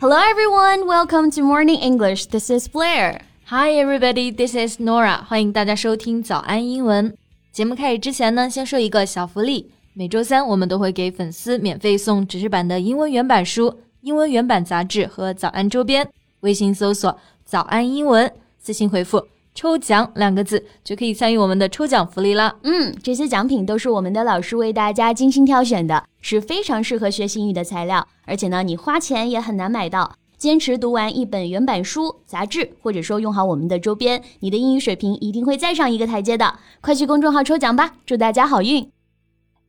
[0.00, 2.26] Hello everyone, welcome to Morning English.
[2.26, 3.20] This is Blair.
[3.46, 5.24] Hi everybody, this is Nora.
[5.24, 7.12] 欢迎大家收听早安英文。
[7.50, 9.72] 节目开始之前呢，先说一个小福利。
[9.94, 16.08] 每周三我们都会给粉丝免费送纸质版的英文原版书、英文原版杂志和早安周边。
[16.40, 19.26] 微信搜索“早安英文”，私信回复
[19.58, 22.54] “抽奖”两个字，就可以参与我们的抽奖福利啦。
[22.62, 28.06] 嗯，这些奖品都是我们的老师为大家精心挑选的，是非常适合学习英语的材料。
[28.24, 30.14] 而且呢，你花钱也很难买到。
[30.36, 36.54] 坚持读完一本原版书、杂志，或者说用好我们的周边，你的英语水平一定会再上一个台阶的。
[36.80, 38.88] 快去公众号抽奖吧，祝大家好运！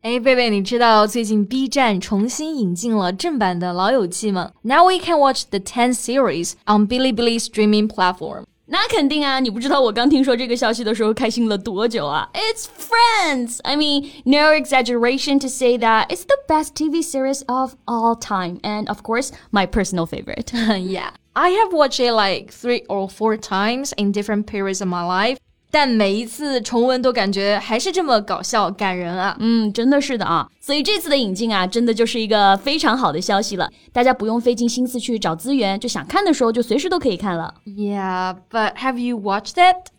[0.04, 8.44] 哎，贝贝，你知道最近 B 站重新引进了正版的《老友记》吗？Now we can watch the ten series on Bilibili streaming platform.
[8.69, 9.41] 那肯定啊！
[9.41, 12.29] 你不知道我刚听说这个消息的时候开心了多久啊！
[12.33, 13.59] It's Friends.
[13.63, 18.61] I mean, no exaggeration to say that it's the best TV series of all time,
[18.63, 20.51] and of course, my personal favorite.
[20.55, 25.05] yeah, I have watched it like three or four times in different periods of my
[25.05, 25.39] life.
[25.72, 29.36] 但每一次重温都感觉还是这么搞笑感人啊！
[29.40, 30.50] 嗯，真的是的啊！
[30.60, 33.70] 所以这次的引进啊，真的就是一个非常好的消息了。
[33.94, 37.54] 大家不用费尽心思去找资源，就想看的时候就随时都可以看了。
[37.66, 39.92] Yeah, but have you watched it?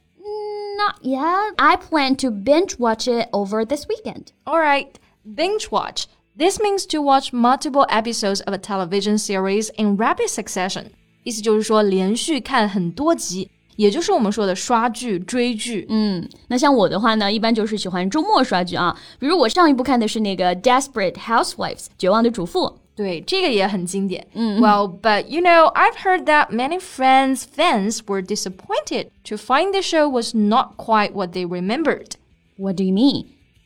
[0.77, 1.55] Not yet.
[1.57, 4.29] I plan to binge watch it over this weekend.
[4.45, 4.89] All right,
[5.25, 6.05] binge watch.
[6.39, 10.87] This means to watch multiple episodes of a television series in rapid succession.
[11.23, 13.51] 意思就是说连续看很多集。
[13.80, 15.86] 也就是我们说的刷剧、追剧。
[15.90, 18.96] 嗯，那像我的话呢，一般就是喜欢周末刷剧啊。
[19.20, 22.80] 比如我上一部看的是那个《Desperate Housewives》绝望的主妇。
[22.96, 24.26] 对，这个也很经典。
[24.34, 30.08] 嗯，Well, but you know, I've heard that many Friends fans were disappointed to find the show
[30.10, 32.12] was not quite what they remembered.
[32.58, 33.26] What do you mean?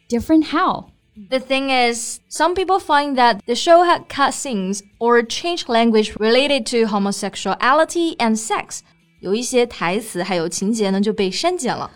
[0.09, 0.87] Different how?
[1.29, 6.15] The thing is, some people find that the show had cut scenes or changed language
[6.19, 8.81] related to homosexuality and sex.
[9.24, 11.90] 有一些台词还有情节呢就被删减了。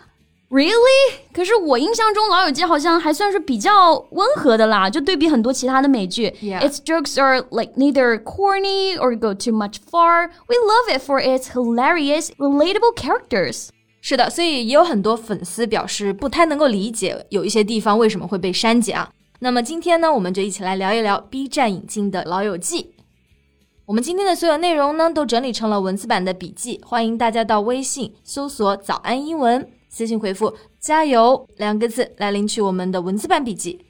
[0.49, 1.13] Really？
[1.31, 6.33] 可是我印象中《老友记》好像还算是比较温和的啦，就对比很多其他的美剧。
[6.41, 6.67] Yeah.
[6.67, 10.31] Its jokes are like neither corny or go too much far.
[10.47, 13.67] We love it for its hilarious, relatable characters.
[14.01, 19.11] 是的，所以也有很多粉丝表示不太能够理解有一些地方为什么会被删减啊。
[19.41, 22.81] 那么今天呢，我们就一起来聊一聊 B 站引进的《老友记》。
[23.88, 33.84] 我们今天的所有内容呢，都整理成了文字版的笔记，欢迎大家到微信搜索“早安英文”，私信回复“加油”两个字来领取我们的文字版笔记。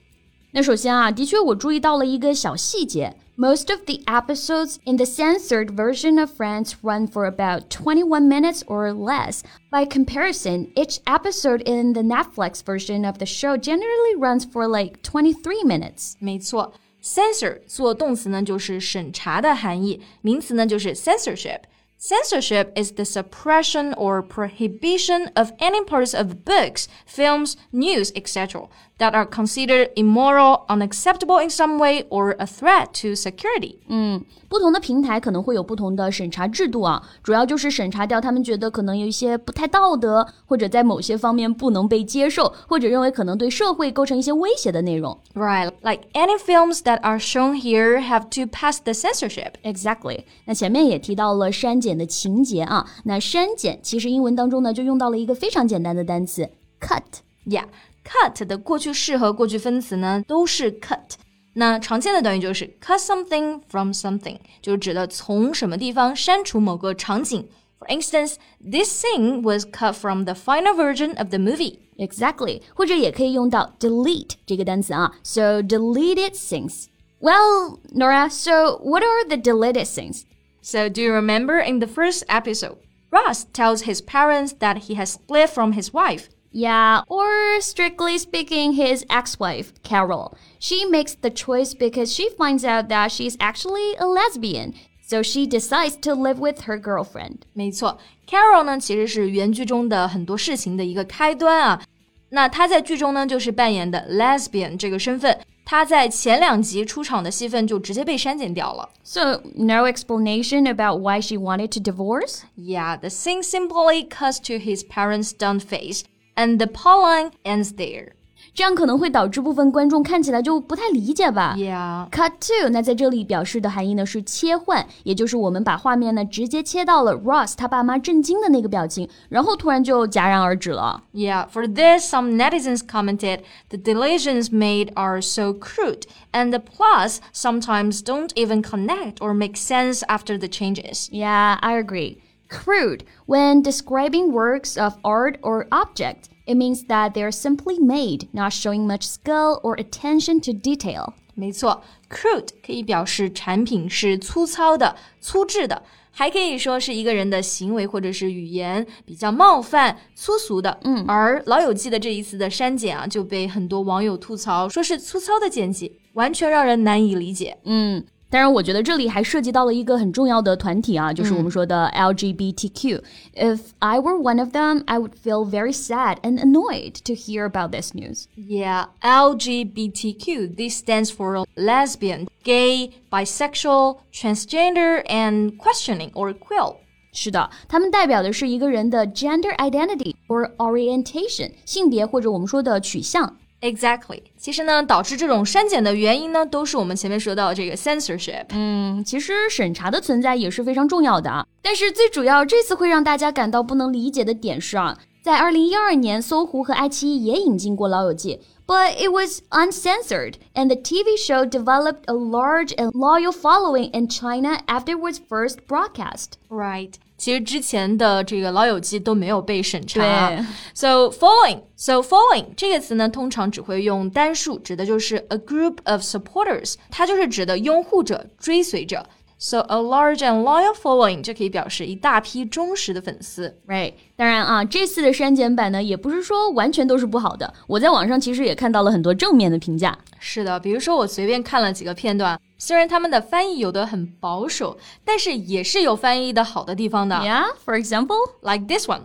[0.53, 3.17] 那首先啊，的确我注意到了一个小细节。
[3.37, 8.93] Most of the episodes in the censored version of Friends run for about 21 minutes or
[8.93, 9.41] less.
[9.73, 15.03] By comparison, each episode in the Netflix version of the show generally runs for like
[15.03, 16.15] 23 minutes.
[16.21, 16.75] 没错。
[17.02, 21.62] Censor 做动词呢，就是审查的含义；名词呢，就是 censorship。
[21.99, 28.69] Censorship is the suppression or prohibition of any parts of books, films, news, etc.
[28.99, 33.79] that are considered immoral, unacceptable in some way, or a threat to security.
[33.89, 45.19] 嗯，不同的平台可能会有不同的审查制度啊，主要就是审查掉他们觉得可能有一些不太道德，或者在某些方面不能被接受，或者认为可能对社会构成一些威胁的内容。
[45.35, 49.55] Right, like any films that are shown here have to pass the censorship.
[49.65, 50.25] Exactly.
[50.45, 51.88] 那前面也提到了删减。
[51.89, 61.15] 简的情节啊，那删减其实英文当中呢就用到了一个非常简单的单词 cut。Yeah，cut 的过去式和过去分词呢都是 cut。
[61.55, 67.47] 那常见的短语就是 cut something from something，就是指的从什么地方删除某个场景。
[67.79, 71.79] For instance, this scene was cut from the final version of the movie.
[71.99, 75.13] Exactly，或者也可以用到 delete 这个单词啊。
[75.23, 76.87] So deleted scenes.
[77.21, 80.23] Well, Nora, so what are the deleted scenes?
[80.61, 82.79] So, do you remember in the first episode,
[83.11, 86.29] Ross tells his parents that he has split from his wife?
[86.51, 90.37] Yeah, or strictly speaking, his ex wife, Carol.
[90.59, 94.75] She makes the choice because she finds out that she's actually a lesbian.
[95.07, 97.41] So she decides to live with her girlfriend.
[97.53, 101.83] 没错，Carol 呢其实是原剧中的很多事情的一个开端啊。
[102.31, 105.39] 那她在剧中呢就是扮演的 lesbian 这个身份。
[105.69, 108.89] 他在前两集出场的戏份就直接被删减掉了。
[109.03, 112.43] So no explanation about why she wanted to divorce?
[112.57, 116.03] Yeah, the scene simply cuts to his parents' stunned face,
[116.37, 118.13] and the plotline ends there.
[118.53, 121.57] 这样可能会导致部分观众看起来就不太理解吧。
[121.59, 122.09] Yeah.
[122.11, 131.03] Cut to，那在这里表示的含义呢是切换，也就是我们把画面呢直接切到了 Ross 他爸妈震惊的那个表情，然后突然就戛然而止了。
[131.13, 133.41] Yeah, for this, some netizens commented
[133.71, 139.57] the deletions made are so crude, and the plots sometimes don't even connect or make
[139.57, 141.09] sense after the changes.
[141.11, 142.19] Yeah, I agree.
[142.49, 148.53] Crude, when describing works of art or object, it means that they're simply made, not
[148.53, 151.15] showing much skill or attention to detail.
[151.35, 155.83] 没错，crude 可以表示产品是粗糙的、粗制的，
[156.13, 160.79] 还可以说是一个人的行为或者是语言比较冒犯、粗俗的。
[160.85, 167.59] 嗯，而《老友记》的这一次的删减啊，就被很多网友吐槽，说是粗糙的剪辑，完全让人难以理解。
[167.65, 177.15] 嗯， 当然，我觉得这里还涉及到了一个很重要的团体啊，就是我们说的 LGBTQ。If I were one of them, I would feel very sad and annoyed to
[177.15, 178.25] hear about this news.
[178.37, 180.57] Yeah, LGBTQ.
[180.57, 186.75] This stands for lesbian, gay, bisexual, transgender, and questioning or queer.
[187.13, 193.37] 是的，他们代表的是一个人的 gender identity or orientation，性别或者我们说的取向。
[193.62, 194.22] Exactly.
[194.38, 198.46] 其实呢，导致这种删减的原因呢，都是我们前面说到这个 censorship。
[198.52, 201.46] 嗯，其实审查的存在也是非常重要的啊。
[201.62, 208.36] 但是最主要，这次会让大家感到不能理解的点是啊，在二零一二年，搜狐和爱奇艺也引进过《老友记》
[208.69, 214.61] ，but it was uncensored, and the TV show developed a large and loyal following in China
[214.67, 216.39] after it was first broadcast.
[216.49, 216.95] Right.
[217.17, 220.45] 其实之前的这个《老友记》都没有被审查对。
[220.75, 229.07] So following, so following 这个词呢，通常只会用单数，指的就是 a group of supporters，它就是指的拥护者、追随者。
[229.39, 233.61] So a large and loyal following 就可以表示一大批忠实的粉丝。
[233.67, 237.53] Right，当然啊，这次的删减版呢，也不是说完全都是不好的。
[237.67, 239.99] 我在网上其实也看到了很多正面的评价。
[240.19, 247.17] 是的，比如说我随便看了几个片段，虽然他们的翻译有的很保守，但是也是有翻译的好的地方的。
[247.17, 248.17] Yeah, for example.
[248.41, 249.03] Like this one.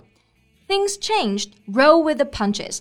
[0.69, 1.50] Things changed.
[1.68, 2.80] Roll with the punches.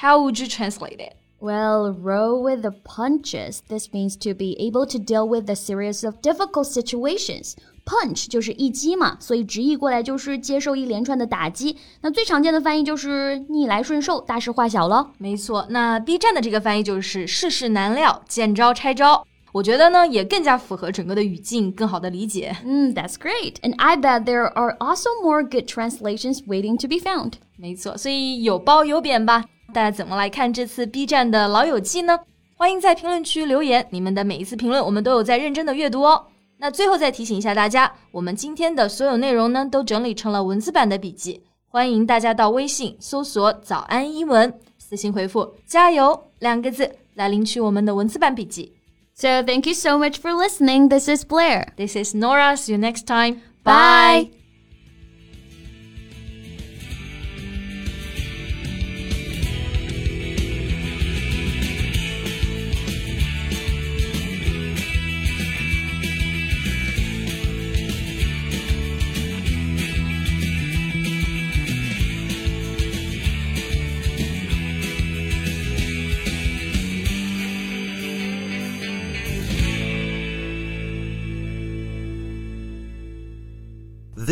[0.00, 1.12] How would you translate it?
[1.42, 3.60] Well, roll with the punches.
[3.68, 7.54] This means to be able to deal with a series of difficult situations.
[7.86, 11.76] Punch 就是一击嘛，所以直译过来就是接受一连串的打击。
[12.00, 15.12] 那最常见的翻译就是逆来顺受，大事化小了。
[15.18, 19.24] 没错，那 B 站的这个翻译就是世事难料，见招拆招。
[19.52, 22.54] 我觉得呢，也更加符合整个的语境，更好的理解。
[22.64, 23.54] 嗯，That's great.
[23.62, 27.34] And I bet there are also more good translations waiting to be found.
[27.56, 29.44] 没错，所以有褒有贬吧。
[29.73, 32.19] 大家怎么来看这次 B 站的老友记呢？
[32.55, 36.27] 欢迎在评论区留言，你们的每一次评论我们都有在认真的阅读哦。
[36.59, 48.71] 那最后再提醒一下大家，我们今天的所有内容呢，都整理成了文字版的笔记，欢迎大家到微信搜索“早安英文”，私信回复“加油”两个字来领取我们的文字版笔记。
[49.15, 50.87] So thank you so much for listening.
[50.87, 51.65] This is Blair.
[51.75, 52.55] This is Nora.
[52.55, 53.41] See you next time.
[53.63, 54.42] Bye.